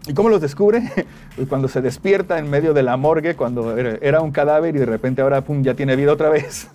¿Y 0.08 0.14
cómo 0.14 0.30
los 0.30 0.42
descubre? 0.42 0.84
Pues 1.36 1.48
cuando 1.48 1.70
se 1.70 1.82
despierta 1.82 2.40
en 2.40 2.50
medio 2.50 2.74
de 2.74 2.84
la 2.84 2.98
morgue, 2.98 3.36
cuando 3.36 3.78
era 3.78 4.20
un 4.20 4.32
cadáver 4.32 4.76
y 4.76 4.80
de 4.80 4.86
repente 4.86 5.22
ahora 5.22 5.42
pum, 5.42 5.64
ya 5.64 5.76
tiene 5.76 5.96
vida 5.96 6.12
otra 6.12 6.30
vez. 6.30 6.68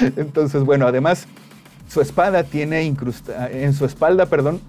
Entonces, 0.16 0.62
bueno, 0.62 0.86
además 0.86 1.26
su 1.88 2.02
espada 2.02 2.44
tiene 2.44 2.84
incrusta, 2.84 3.50
en 3.50 3.72
su 3.72 3.86
espalda, 3.86 4.26
perdón, 4.26 4.60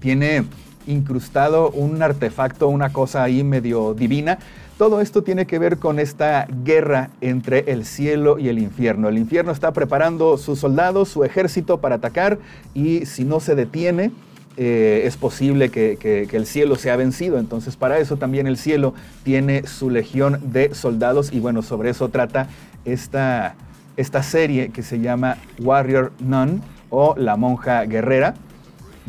tiene 0.00 0.44
incrustado 0.86 1.70
un 1.70 2.02
artefacto, 2.02 2.68
una 2.68 2.92
cosa 2.92 3.22
ahí 3.22 3.44
medio 3.44 3.92
divina. 3.92 4.38
Todo 4.78 5.02
esto 5.02 5.22
tiene 5.22 5.46
que 5.46 5.58
ver 5.58 5.76
con 5.76 5.98
esta 5.98 6.46
guerra 6.64 7.10
entre 7.20 7.70
el 7.70 7.84
cielo 7.84 8.38
y 8.38 8.48
el 8.48 8.58
infierno. 8.58 9.10
El 9.10 9.18
infierno 9.18 9.52
está 9.52 9.72
preparando 9.72 10.38
sus 10.38 10.60
soldados, 10.60 11.10
su 11.10 11.24
ejército 11.24 11.78
para 11.78 11.96
atacar 11.96 12.38
y 12.72 13.04
si 13.04 13.24
no 13.24 13.40
se 13.40 13.54
detiene, 13.54 14.12
eh, 14.56 15.02
es 15.04 15.16
posible 15.16 15.70
que, 15.70 16.28
el 16.30 16.46
cielo 16.46 16.76
sea 16.76 16.96
vencido. 16.96 17.38
Entonces 17.38 17.76
para 17.76 17.98
eso 17.98 18.16
también 18.16 18.46
el 18.46 18.56
cielo 18.56 18.94
tiene 19.22 19.66
su 19.66 19.90
legión 19.90 20.40
de 20.42 20.74
soldados 20.74 21.32
y 21.32 21.40
bueno, 21.40 21.62
sobre 21.62 21.90
eso 21.90 22.08
trata 22.08 22.48
esta, 22.84 23.54
esta 23.96 24.22
serie 24.22 24.70
que 24.70 24.82
se 24.82 25.00
llama 25.00 25.36
Warrior 25.60 26.12
Nun 26.20 26.62
o 26.90 27.14
La 27.16 27.36
Monja 27.36 27.84
Guerrera. 27.84 28.34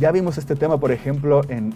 Ya 0.02 0.12
vimos 0.12 0.40
este 0.40 0.56
tema, 0.56 0.80
por 0.80 0.92
ejemplo, 0.92 1.42
en, 1.48 1.76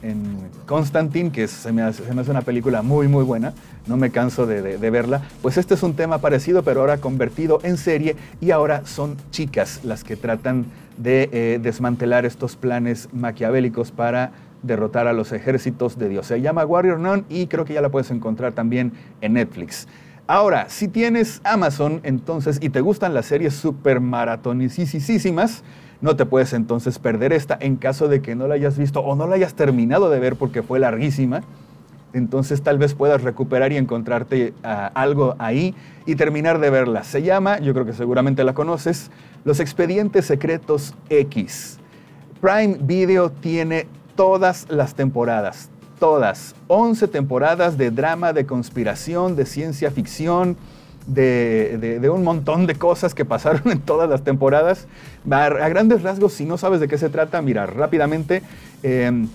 Constantine, 0.65 1.31
que 1.31 1.47
se 1.47 1.71
me, 1.71 1.83
hace, 1.83 2.01
una 2.27 2.41
película 2.41 2.81
muy, 2.81 3.07
muy 3.07 3.23
buena. 3.23 3.53
No 3.85 3.97
me 3.97 4.09
canso 4.09 4.47
de, 4.47 4.77
verla. 4.89 5.21
Pues 5.43 5.57
este 5.59 5.75
es 5.75 5.83
un 5.83 5.93
tema 5.93 6.17
parecido, 6.17 6.63
pero 6.63 6.81
ahora 6.81 6.97
convertido 6.97 7.59
en 7.61 7.77
serie. 7.77 8.15
Y 8.41 8.49
ahora 8.49 8.83
son 8.87 9.15
chicas 9.29 9.81
las 9.83 10.03
que 10.03 10.15
tratan 10.15 10.65
de 10.97 11.29
eh, 11.31 11.59
desmantelar 11.61 12.25
estos 12.25 12.55
planes 12.55 13.09
maquiavélicos 13.13 13.91
para 13.91 14.31
derrotar 14.63 15.05
a 15.05 15.13
los 15.13 15.31
ejércitos 15.31 15.99
de 15.99 16.09
Dios. 16.09 16.25
Se 16.25 16.41
llama 16.41 16.65
Warrior 16.65 16.99
Nun 16.99 17.25
y 17.29 17.45
creo 17.45 17.63
que 17.63 17.75
ya 17.75 17.81
la 17.81 17.89
puedes 17.89 18.09
encontrar 18.09 18.53
también 18.53 18.93
en 19.21 19.33
Netflix. 19.33 19.87
Ahora, 20.27 20.69
si 20.69 20.87
tienes 20.87 21.39
Amazon 21.43 21.99
entonces 22.01 22.57
y 22.59 22.69
te 22.69 22.81
gustan 22.81 23.13
las 23.13 23.27
series 23.27 23.53
super 23.53 23.99
maratonicísimas, 23.99 25.63
no 26.01 26.15
te 26.15 26.25
puedes 26.25 26.53
entonces 26.53 26.97
perder 26.97 27.31
esta 27.31 27.55
en 27.61 27.75
caso 27.75 28.07
de 28.07 28.23
que 28.23 28.33
no 28.33 28.47
la 28.47 28.55
hayas 28.55 28.75
visto 28.75 29.01
o 29.01 29.15
no 29.15 29.27
la 29.27 29.35
hayas 29.35 29.53
terminado 29.53 30.09
de 30.09 30.19
ver 30.19 30.35
porque 30.35 30.63
fue 30.63 30.79
larguísima. 30.79 31.41
Entonces 32.13 32.63
tal 32.63 32.79
vez 32.79 32.95
puedas 32.95 33.21
recuperar 33.21 33.71
y 33.71 33.77
encontrarte 33.77 34.55
ah, 34.63 34.89
algo 34.95 35.35
ahí 35.37 35.75
y 36.07 36.15
terminar 36.15 36.57
de 36.59 36.71
verla. 36.71 37.03
Se 37.03 37.21
llama, 37.21 37.59
yo 37.59 37.73
creo 37.73 37.85
que 37.85 37.93
seguramente 37.93 38.43
la 38.43 38.55
conoces, 38.55 39.11
Los 39.43 39.59
Expedientes 39.59 40.25
Secretos 40.25 40.95
X. 41.09 41.77
Prime 42.41 42.77
Video 42.81 43.29
tiene 43.29 43.85
todas 44.15 44.65
las 44.69 44.95
temporadas, 44.95 45.69
todas. 45.99 46.55
11 46.67 47.07
temporadas 47.07 47.77
de 47.77 47.91
drama, 47.91 48.33
de 48.33 48.45
conspiración, 48.45 49.35
de 49.35 49.45
ciencia 49.45 49.91
ficción, 49.91 50.57
de, 51.07 52.09
un 52.11 52.23
montón 52.23 52.67
de 52.67 52.75
cosas 52.75 53.13
que 53.13 53.25
pasaron 53.25 53.61
en 53.71 53.79
todas 53.81 54.09
las 54.09 54.23
temporadas. 54.23 54.87
A, 55.29 55.49
grandes 55.69 56.01
rasgos, 56.01 56.33
si 56.33 56.45
no 56.45 56.57
sabes 56.57 56.79
de 56.79 56.87
qué 56.87 56.97
se 56.97 57.09
trata, 57.09 57.41
mira, 57.41 57.65
rápidamente. 57.65 58.41
Em, 58.83 59.27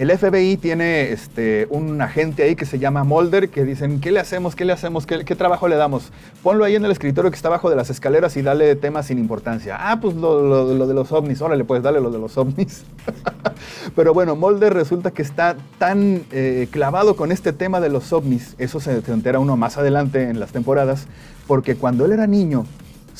el 0.00 0.10
FBI 0.16 0.56
tiene 0.56 1.12
este, 1.12 1.66
un 1.68 2.00
agente 2.00 2.42
ahí 2.42 2.56
que 2.56 2.64
se 2.64 2.78
llama 2.78 3.04
Mulder, 3.04 3.50
que 3.50 3.66
dicen, 3.66 4.00
¿qué 4.00 4.10
le 4.10 4.18
hacemos? 4.18 4.56
¿Qué 4.56 4.64
le 4.64 4.72
hacemos? 4.72 5.04
¿Qué, 5.04 5.36
trabajo 5.36 5.68
le 5.68 5.76
damos? 5.76 6.10
Ponlo 6.42 6.64
ahí 6.64 6.74
en 6.74 6.86
el 6.86 6.90
escritorio 6.90 7.30
que 7.30 7.34
está 7.34 7.48
abajo 7.48 7.68
de 7.68 7.76
las 7.76 7.90
escaleras 7.90 8.34
y 8.38 8.40
dale 8.40 8.76
temas 8.76 9.08
sin 9.08 9.18
importancia. 9.18 9.76
Ah, 9.78 10.00
pues 10.00 10.14
lo, 10.16 10.86
de 10.86 10.94
los 10.94 11.12
ovnis, 11.12 11.42
órale, 11.42 11.64
pues 11.64 11.82
dale 11.82 12.00
lo 12.00 12.10
de 12.10 12.18
los 12.18 12.38
ovnis. 12.38 12.84
Pero 13.94 14.14
bueno, 14.14 14.36
Mulder 14.36 14.72
resulta 14.72 15.10
que 15.10 15.20
está 15.20 15.56
tan 15.76 16.22
eh, 16.32 16.68
clavado 16.70 17.14
con 17.14 17.30
este 17.30 17.52
tema 17.52 17.78
de 17.78 17.90
los 17.90 18.10
ovnis, 18.14 18.54
eso 18.56 18.80
se 18.80 19.02
entera 19.06 19.38
uno 19.38 19.58
más 19.58 19.76
adelante 19.76 20.30
en 20.30 20.40
las 20.40 20.50
temporadas, 20.50 21.08
porque 21.46 21.74
cuando 21.74 22.06
él 22.06 22.12
era 22.12 22.26
niño, 22.26 22.64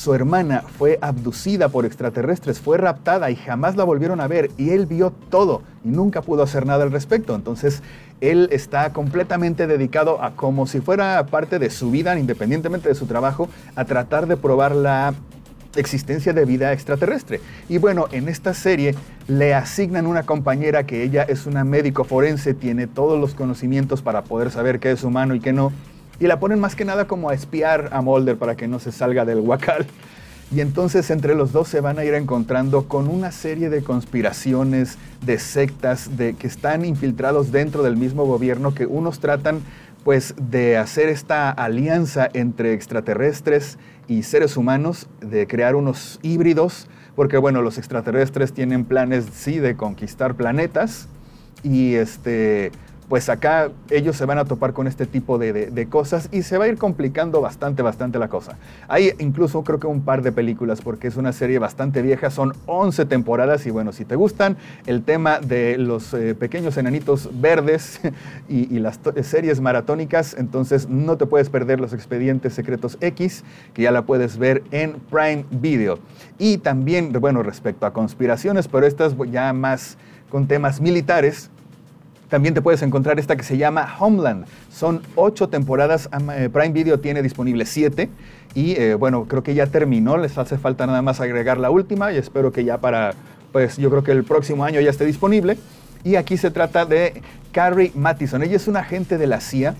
su 0.00 0.14
hermana 0.14 0.64
fue 0.78 0.99
abducida 1.02 1.69
por 1.69 1.85
extraterrestres, 1.85 2.59
fue 2.59 2.78
raptada 2.78 3.30
y 3.30 3.37
jamás 3.37 3.76
la 3.76 3.85
volvieron 3.85 4.23
a 4.23 4.28
ver 4.28 4.50
y 4.57 4.71
él 4.71 4.87
vio 4.87 5.11
todo 5.11 5.61
y 5.85 5.88
nunca 5.88 6.23
pudo 6.23 6.42
hacer 6.42 6.64
nada 6.64 6.85
al 6.85 6.90
respecto. 6.90 7.35
Entonces 7.35 7.83
él 8.23 8.49
está 8.50 8.95
completamente 8.95 9.66
dedicado 9.66 10.23
a 10.23 10.30
como 10.30 10.66
si 10.66 10.80
fuera 10.80 11.26
parte 11.26 11.59
de 11.59 11.69
su 11.69 11.90
vida, 11.90 12.19
independientemente 12.19 12.88
de 12.88 12.95
su 12.95 13.04
trabajo, 13.04 13.50
a 13.76 13.85
tratar 13.85 14.26
de 14.26 14.38
probar 14.38 14.75
la 14.75 15.12
existencia 15.76 16.33
de 16.33 16.47
vida 16.47 16.73
extraterrestre. 16.73 17.42
Y 17.69 17.76
bueno, 17.76 18.07
en 18.11 18.30
esta 18.30 18.54
serie 18.54 18.95
le 19.28 19.52
asignan 19.52 20.07
una 20.07 20.23
compañera 20.23 20.85
que 20.85 21.02
ella 21.02 21.25
es 21.25 21.45
una 21.45 21.62
médico 21.62 22.04
forense, 22.04 22.54
tiene 22.54 22.87
todos 22.87 23.21
los 23.21 23.35
conocimientos 23.35 24.00
para 24.00 24.23
poder 24.23 24.50
saber 24.50 24.80
qué 24.80 24.92
es 24.92 25.04
humano 25.04 25.35
y 25.35 25.40
qué 25.40 25.52
no 25.52 25.73
y 26.21 26.27
la 26.27 26.39
ponen 26.39 26.61
más 26.61 26.77
que 26.77 26.85
nada 26.85 27.07
como 27.07 27.31
a 27.31 27.35
espiar 27.35 27.89
a 27.93 28.03
Mulder 28.03 28.37
para 28.37 28.55
que 28.55 28.69
no 28.69 28.79
se 28.79 28.93
salga 28.93 29.25
del 29.25 29.41
huacal. 29.41 29.87
Y 30.53 30.61
entonces 30.61 31.11
entre 31.11 31.35
los 31.35 31.53
dos 31.53 31.69
se 31.69 31.81
van 31.81 31.99
a 31.99 32.05
ir 32.05 32.12
encontrando 32.15 32.89
con 32.89 33.09
una 33.09 33.31
serie 33.33 33.71
de 33.71 33.83
conspiraciones, 33.83 34.99
de 35.25 35.39
sectas, 35.39 36.17
de 36.17 36.35
que 36.35 36.47
están 36.47 36.85
infiltrados 36.85 37.53
dentro 37.53 37.83
del 37.83 37.97
mismo 37.97 38.27
gobierno, 38.27 38.75
que 38.75 38.85
unos 38.85 39.21
tratan 39.21 39.61
pues 40.05 40.35
de 40.39 40.77
hacer 40.77 41.09
esta 41.09 41.50
alianza 41.50 42.29
entre 42.33 42.73
extraterrestres 42.73 43.79
y 44.09 44.25
seres 44.25 44.57
humanos, 44.57 45.09
de 45.21 45.47
crear 45.47 45.77
unos 45.77 46.19
híbridos, 46.23 46.89
porque 47.15 47.37
bueno, 47.37 47.62
los 47.62 47.79
extraterrestres 47.79 48.53
tienen 48.53 48.85
planes 48.85 49.27
sí 49.33 49.59
de 49.59 49.77
conquistar 49.77 50.35
planetas 50.35 51.09
y 51.62 51.95
este 51.95 52.73
pues 53.11 53.29
acá 53.29 53.73
ellos 53.90 54.17
se 54.17 54.25
van 54.25 54.38
a 54.38 54.45
topar 54.45 54.73
con 54.73 54.87
este 54.87 55.05
tipo 55.05 55.37
de, 55.37 55.87
cosas 55.90 56.29
y 56.31 56.43
se 56.43 56.59
va 56.59 56.67
a 56.67 56.69
ir 56.69 56.79
complicando 56.79 57.40
bastante, 57.40 57.83
bastante 57.83 58.21
la 58.21 58.29
cosa. 58.29 58.57
Hay 58.87 59.14
incluso 59.19 59.64
creo 59.64 59.81
que 59.81 59.88
un 59.88 60.02
par 60.02 60.23
de 60.23 60.31
películas 60.31 60.81
porque 60.81 61.09
es 61.09 61.17
una 61.17 61.33
serie 61.33 61.59
bastante 61.59 62.02
vieja, 62.02 62.31
son 62.31 62.52
11 62.67 63.07
temporadas 63.07 63.67
y 63.67 63.71
bueno, 63.71 63.90
si 63.90 64.05
te 64.05 64.14
gustan 64.14 64.57
el 64.87 65.02
tema 65.02 65.40
de 65.40 65.76
los 65.76 66.14
eh, 66.14 66.37
pequeños 66.37 66.76
enanitos 66.76 67.29
verdes 67.40 68.00
y, 68.49 68.79
las 68.79 69.00
series 69.23 69.61
maratónicas, 69.61 70.35
entonces 70.38 70.88
no 70.88 71.17
te 71.17 71.26
puedes 71.26 71.50
perder 71.50 71.81
los 71.81 71.93
expedientes 71.93 72.55
secretos 72.55 72.97
X, 73.00 73.43
que 73.75 73.83
ya 73.83 73.90
la 73.90 74.02
puedes 74.02 74.38
ver 74.38 74.62
en 74.71 74.93
Prime 75.11 75.45
Video. 75.50 75.99
Y 76.38 76.59
también, 76.59 77.12
bueno, 77.12 77.43
respecto 77.43 77.87
a 77.87 77.93
conspiraciones, 77.93 78.69
pero 78.69 78.87
estas 78.87 79.17
ya 79.33 79.52
más 79.52 79.99
con 80.31 80.47
temas 80.47 80.81
militares, 80.81 81.50
también 82.31 82.55
te 82.55 82.63
puedes 82.63 82.81
encontrar 82.83 83.19
esta 83.19 83.37
que 83.37 83.43
se 83.43 83.59
llama 83.59 83.97
Homeland. 83.99 84.47
Son 84.73 85.03
ocho 85.17 85.49
temporadas, 85.49 86.09
eh, 86.35 86.49
Prime 86.51 86.71
Video 86.71 87.01
tiene 87.01 87.23
disponible 87.23 87.67
siete. 87.67 88.09
Y 88.55 88.73
eh, 88.81 88.95
bueno, 88.95 89.27
creo 89.27 89.43
que 89.43 89.55
ya 89.55 89.67
terminó, 89.67 90.17
les 90.17 90.39
hace 90.39 90.57
falta 90.57 90.87
nada 90.87 91.03
más 91.03 91.21
agregar 91.21 91.59
la 91.59 91.71
última 91.71 92.13
y 92.13 92.17
espero 92.17 92.53
que 92.53 92.65
ya 92.65 92.79
para, 92.79 93.15
pues 93.53 93.77
yo 93.77 93.91
creo 93.91 94.03
que 94.05 94.13
el 94.13 94.25
próximo 94.25 94.65
año 94.65 94.81
ya 94.81 94.91
esté 94.91 95.05
disponible. 95.05 95.59
Y 96.05 96.15
aquí 96.15 96.37
se 96.37 96.51
trata 96.51 96.87
de 96.87 97.21
Carrie 97.53 97.93
Mathison. 97.95 98.43
Ella 98.43 98.57
es 98.57 98.69
una 98.69 98.81
agente 98.81 99.19
de 99.19 99.27
la 99.27 99.41
CIA 99.41 99.75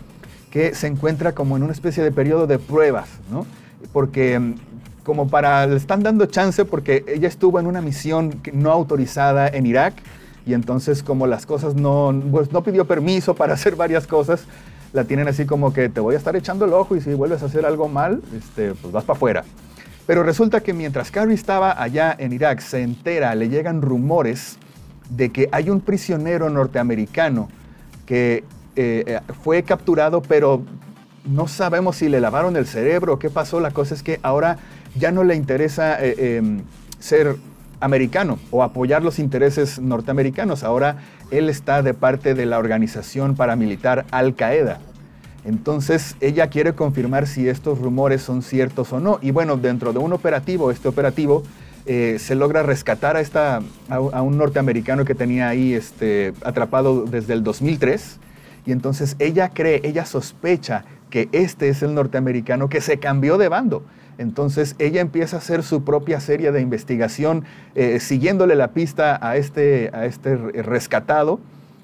que 0.50 0.75
se 0.75 0.88
encuentra 0.88 1.33
como 1.33 1.57
en 1.57 1.62
una 1.62 1.73
especie 1.73 2.02
de 2.02 2.11
periodo 2.11 2.49
de 2.49 2.59
pruebas, 2.59 3.09
¿no? 3.30 3.47
Porque 3.92 4.38
mm, 4.38 4.54
como 5.04 5.28
para, 5.28 5.69
le 5.69 5.76
están 5.76 6.02
dando 6.02 6.26
chance 6.26 6.64
porque 6.64 7.04
ella 7.07 7.28
estuvo 7.28 7.61
en 7.61 7.66
una 7.66 7.80
misión 7.80 8.40
no 8.52 8.73
autorizada 8.73 9.47
en 9.49 9.66
Irak 9.66 9.95
y 10.50 10.54
entonces 10.54 11.02
como 11.02 11.26
las 11.26 11.47
cosas 11.47 11.75
no, 11.75 12.12
pues 12.30 12.52
no 12.52 12.62
pidió 12.62 12.85
permiso 12.85 13.35
para 13.35 13.54
hacer 13.54 13.76
varias 13.76 14.07
cosas, 14.07 14.45
la 14.92 15.04
tienen 15.04 15.28
así 15.28 15.47
como 15.47 15.73
que 15.73 15.88
te 15.88 16.00
voy 16.00 16.14
a 16.14 16.19
estar 16.19 16.35
echando 16.35 16.64
el 16.64 16.73
ojo 16.73 16.97
y 16.97 17.00
si 17.00 17.14
vuelves 17.14 17.42
a 17.42 17.47
hacer 17.47 17.64
algo 17.64 17.88
mal, 17.88 18.21
este, 18.37 18.75
pues 18.75 18.92
vas 18.92 19.04
para 19.04 19.16
afuera. 19.16 19.45
Pero 20.07 20.25
resulta 20.25 20.61
que 20.61 20.73
mientras 20.73 21.12
Carrie 21.12 21.35
estaba 21.35 21.80
allá 21.80 22.14
en 22.19 22.33
Irak, 22.33 22.61
se 22.61 22.83
entera, 22.83 23.35
le 23.37 23.49
llegan 23.49 23.80
rumores 23.80 24.59
de 25.09 25.30
que 25.30 25.49
hay 25.52 25.71
un 25.71 25.80
prisionero 25.80 26.50
norteamericano 26.50 27.49
que 28.07 28.42
eh, 28.75 29.04
eh, 29.07 29.21
fue 29.45 29.62
capturado, 29.62 30.21
pero 30.21 30.64
no 31.25 31.47
sabemos 31.47 31.97
si 31.97 32.09
le 32.09 32.21
lavaron 32.21 32.57
el 32.57 32.66
cerebro 32.66 33.14
o 33.14 33.19
qué 33.21 33.30
pasó. 33.30 33.61
La 33.61 33.71
cosa 33.71 33.95
es 33.95 34.02
que 34.02 34.19
ahora 34.23 34.59
ya 34.97 35.12
no 35.12 35.23
le 35.23 35.37
interesa 35.37 36.04
eh, 36.04 36.37
em, 36.38 36.62
ser 36.99 37.37
americano 37.80 38.38
o 38.50 38.62
apoyar 38.62 39.02
los 39.02 39.18
intereses 39.18 39.78
norteamericanos. 39.78 40.62
Ahora 40.62 40.96
él 41.30 41.49
está 41.49 41.82
de 41.82 41.94
parte 41.94 42.34
de 42.34 42.46
la 42.46 42.58
organización 42.58 43.34
paramilitar 43.34 44.06
Al 44.10 44.34
Qaeda. 44.34 44.78
Entonces 45.44 46.16
ella 46.20 46.49
quiere 46.49 46.75
confirmar 46.75 47.26
si 47.26 47.49
estos 47.49 47.78
rumores 47.78 48.22
son 48.22 48.42
ciertos 48.42 48.92
o 48.92 49.00
no. 49.00 49.18
Y 49.22 49.30
bueno, 49.30 49.56
dentro 49.56 49.92
de 49.92 49.99
un 49.99 50.12
operativo, 50.12 50.70
este 50.70 50.88
operativo, 50.88 51.42
eh, 51.87 52.18
se 52.18 52.34
logra 52.34 52.62
rescatar 52.62 53.16
a, 53.16 53.20
esta, 53.20 53.62
a, 53.88 54.22
un 54.22 54.37
norteamericano 54.37 55.04
que 55.04 55.14
tenía 55.14 55.49
ahí 55.49 55.72
este, 55.72 56.34
atrapado 56.44 57.04
desde 57.04 57.32
el 57.32 57.42
2003. 57.42 58.18
Y 58.66 58.72
entonces 58.72 59.16
ella 59.18 59.49
cree, 59.49 59.80
ella 59.84 60.04
sospecha 60.04 60.84
que 61.08 61.28
este 61.32 61.70
es 61.70 61.82
el 61.82 61.94
norteamericano 61.94 62.68
que 62.68 62.82
se 62.82 62.99
cambió 62.99 63.38
de 63.38 63.49
bando 63.49 63.82
entonces 64.20 64.76
ella 64.78 65.00
empieza 65.00 65.36
a 65.36 65.38
hacer 65.38 65.62
su 65.62 65.82
propia 65.82 66.20
serie 66.20 66.52
de 66.52 66.60
investigación, 66.60 67.44
eh, 67.74 67.98
siguiéndole 68.00 68.54
la 68.54 68.68
pista 68.68 69.18
a 69.20 69.36
este, 69.36 69.90
a 69.94 70.04
este 70.04 70.36
rescatado. 70.36 71.40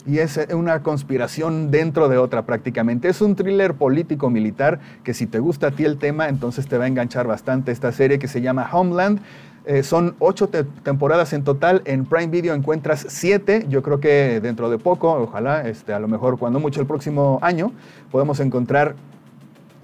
y 0.06 0.18
es 0.18 0.36
eh, 0.36 0.54
una 0.54 0.82
conspiración 0.84 1.72
dentro 1.72 2.08
de 2.08 2.18
otra 2.18 2.42
prácticamente. 2.42 3.08
Es 3.08 3.20
un 3.22 3.34
thriller 3.34 3.74
político-militar 3.74 4.78
que 5.02 5.14
si 5.14 5.26
te 5.26 5.40
gusta 5.40 5.68
a 5.68 5.70
ti 5.72 5.84
el 5.84 5.98
tema, 5.98 6.28
entonces 6.28 6.68
te 6.68 6.78
va 6.78 6.84
a 6.84 6.88
enganchar 6.88 7.26
bastante 7.26 7.72
esta 7.72 7.90
serie 7.90 8.18
que 8.20 8.28
se 8.28 8.40
llama 8.40 8.68
Homeland. 8.70 9.20
Eh, 9.64 9.82
son 9.82 10.14
ocho 10.20 10.48
temporadas 10.48 11.32
en 11.32 11.42
total. 11.42 11.82
En 11.86 12.04
Prime 12.04 12.28
Video 12.28 12.54
encuentras 12.54 13.06
siete. 13.08 13.66
Yo 13.68 13.82
creo 13.82 13.98
que 13.98 14.40
dentro 14.40 14.70
de 14.70 14.78
poco, 14.78 15.12
ojalá, 15.12 15.66
este, 15.68 15.92
a 15.92 15.98
lo 15.98 16.06
mejor 16.06 16.38
cuando 16.38 16.60
mucho 16.60 16.80
el 16.80 16.86
próximo 16.86 17.40
año, 17.42 17.72
podemos 18.12 18.38
encontrar 18.38 18.94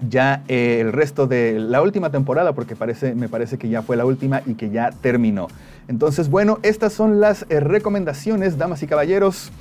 ya 0.09 0.43
eh, 0.47 0.79
el 0.81 0.91
resto 0.91 1.27
de 1.27 1.59
la 1.59 1.81
última 1.81 2.09
temporada, 2.09 2.53
porque 2.53 2.75
parece, 2.75 3.15
me 3.15 3.29
parece 3.29 3.57
que 3.57 3.69
ya 3.69 3.81
fue 3.81 3.97
la 3.97 4.05
última 4.05 4.41
y 4.45 4.55
que 4.55 4.69
ya 4.69 4.91
terminó. 4.91 5.47
Entonces, 5.87 6.29
bueno, 6.29 6.59
estas 6.63 6.93
son 6.93 7.19
las 7.19 7.45
eh, 7.49 7.59
recomendaciones, 7.59 8.57
damas 8.57 8.83
y 8.83 8.87
caballeros, 8.87 9.51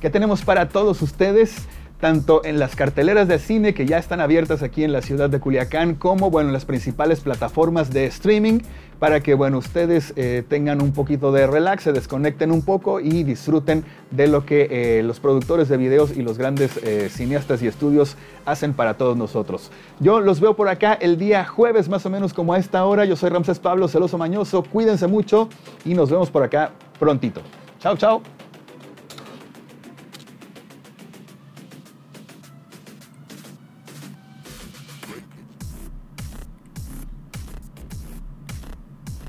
que 0.00 0.10
tenemos 0.10 0.42
para 0.42 0.68
todos 0.68 1.00
ustedes 1.02 1.66
tanto 2.02 2.44
en 2.44 2.58
las 2.58 2.74
carteleras 2.74 3.28
de 3.28 3.38
cine 3.38 3.74
que 3.74 3.86
ya 3.86 3.96
están 3.96 4.20
abiertas 4.20 4.64
aquí 4.64 4.82
en 4.82 4.90
la 4.90 5.02
ciudad 5.02 5.30
de 5.30 5.38
Culiacán, 5.38 5.94
como 5.94 6.32
bueno, 6.32 6.48
en 6.48 6.52
las 6.52 6.64
principales 6.64 7.20
plataformas 7.20 7.92
de 7.92 8.06
streaming, 8.06 8.58
para 9.02 9.18
que 9.18 9.34
bueno, 9.34 9.58
ustedes 9.58 10.12
eh, 10.14 10.44
tengan 10.48 10.80
un 10.80 10.92
poquito 10.92 11.32
de 11.32 11.48
relax, 11.48 11.82
se 11.82 11.92
desconecten 11.92 12.52
un 12.52 12.62
poco 12.62 13.00
y 13.00 13.24
disfruten 13.24 13.84
de 14.12 14.28
lo 14.28 14.46
que 14.46 14.68
eh, 14.70 15.02
los 15.02 15.18
productores 15.18 15.68
de 15.68 15.76
videos 15.76 16.16
y 16.16 16.22
los 16.22 16.38
grandes 16.38 16.76
eh, 16.84 17.08
cineastas 17.10 17.60
y 17.64 17.66
estudios 17.66 18.16
hacen 18.46 18.74
para 18.74 18.94
todos 18.94 19.16
nosotros. 19.16 19.72
Yo 19.98 20.20
los 20.20 20.38
veo 20.38 20.54
por 20.54 20.68
acá 20.68 20.92
el 20.92 21.18
día 21.18 21.44
jueves, 21.44 21.88
más 21.88 22.06
o 22.06 22.10
menos 22.10 22.32
como 22.32 22.54
a 22.54 22.58
esta 22.58 22.84
hora. 22.84 23.04
Yo 23.04 23.16
soy 23.16 23.30
Ramses 23.30 23.58
Pablo 23.58 23.88
Celoso 23.88 24.18
Mañoso, 24.18 24.62
cuídense 24.62 25.08
mucho 25.08 25.48
y 25.84 25.94
nos 25.94 26.08
vemos 26.08 26.30
por 26.30 26.44
acá 26.44 26.70
prontito. 27.00 27.40
Chao, 27.80 27.96
chao. 27.96 28.22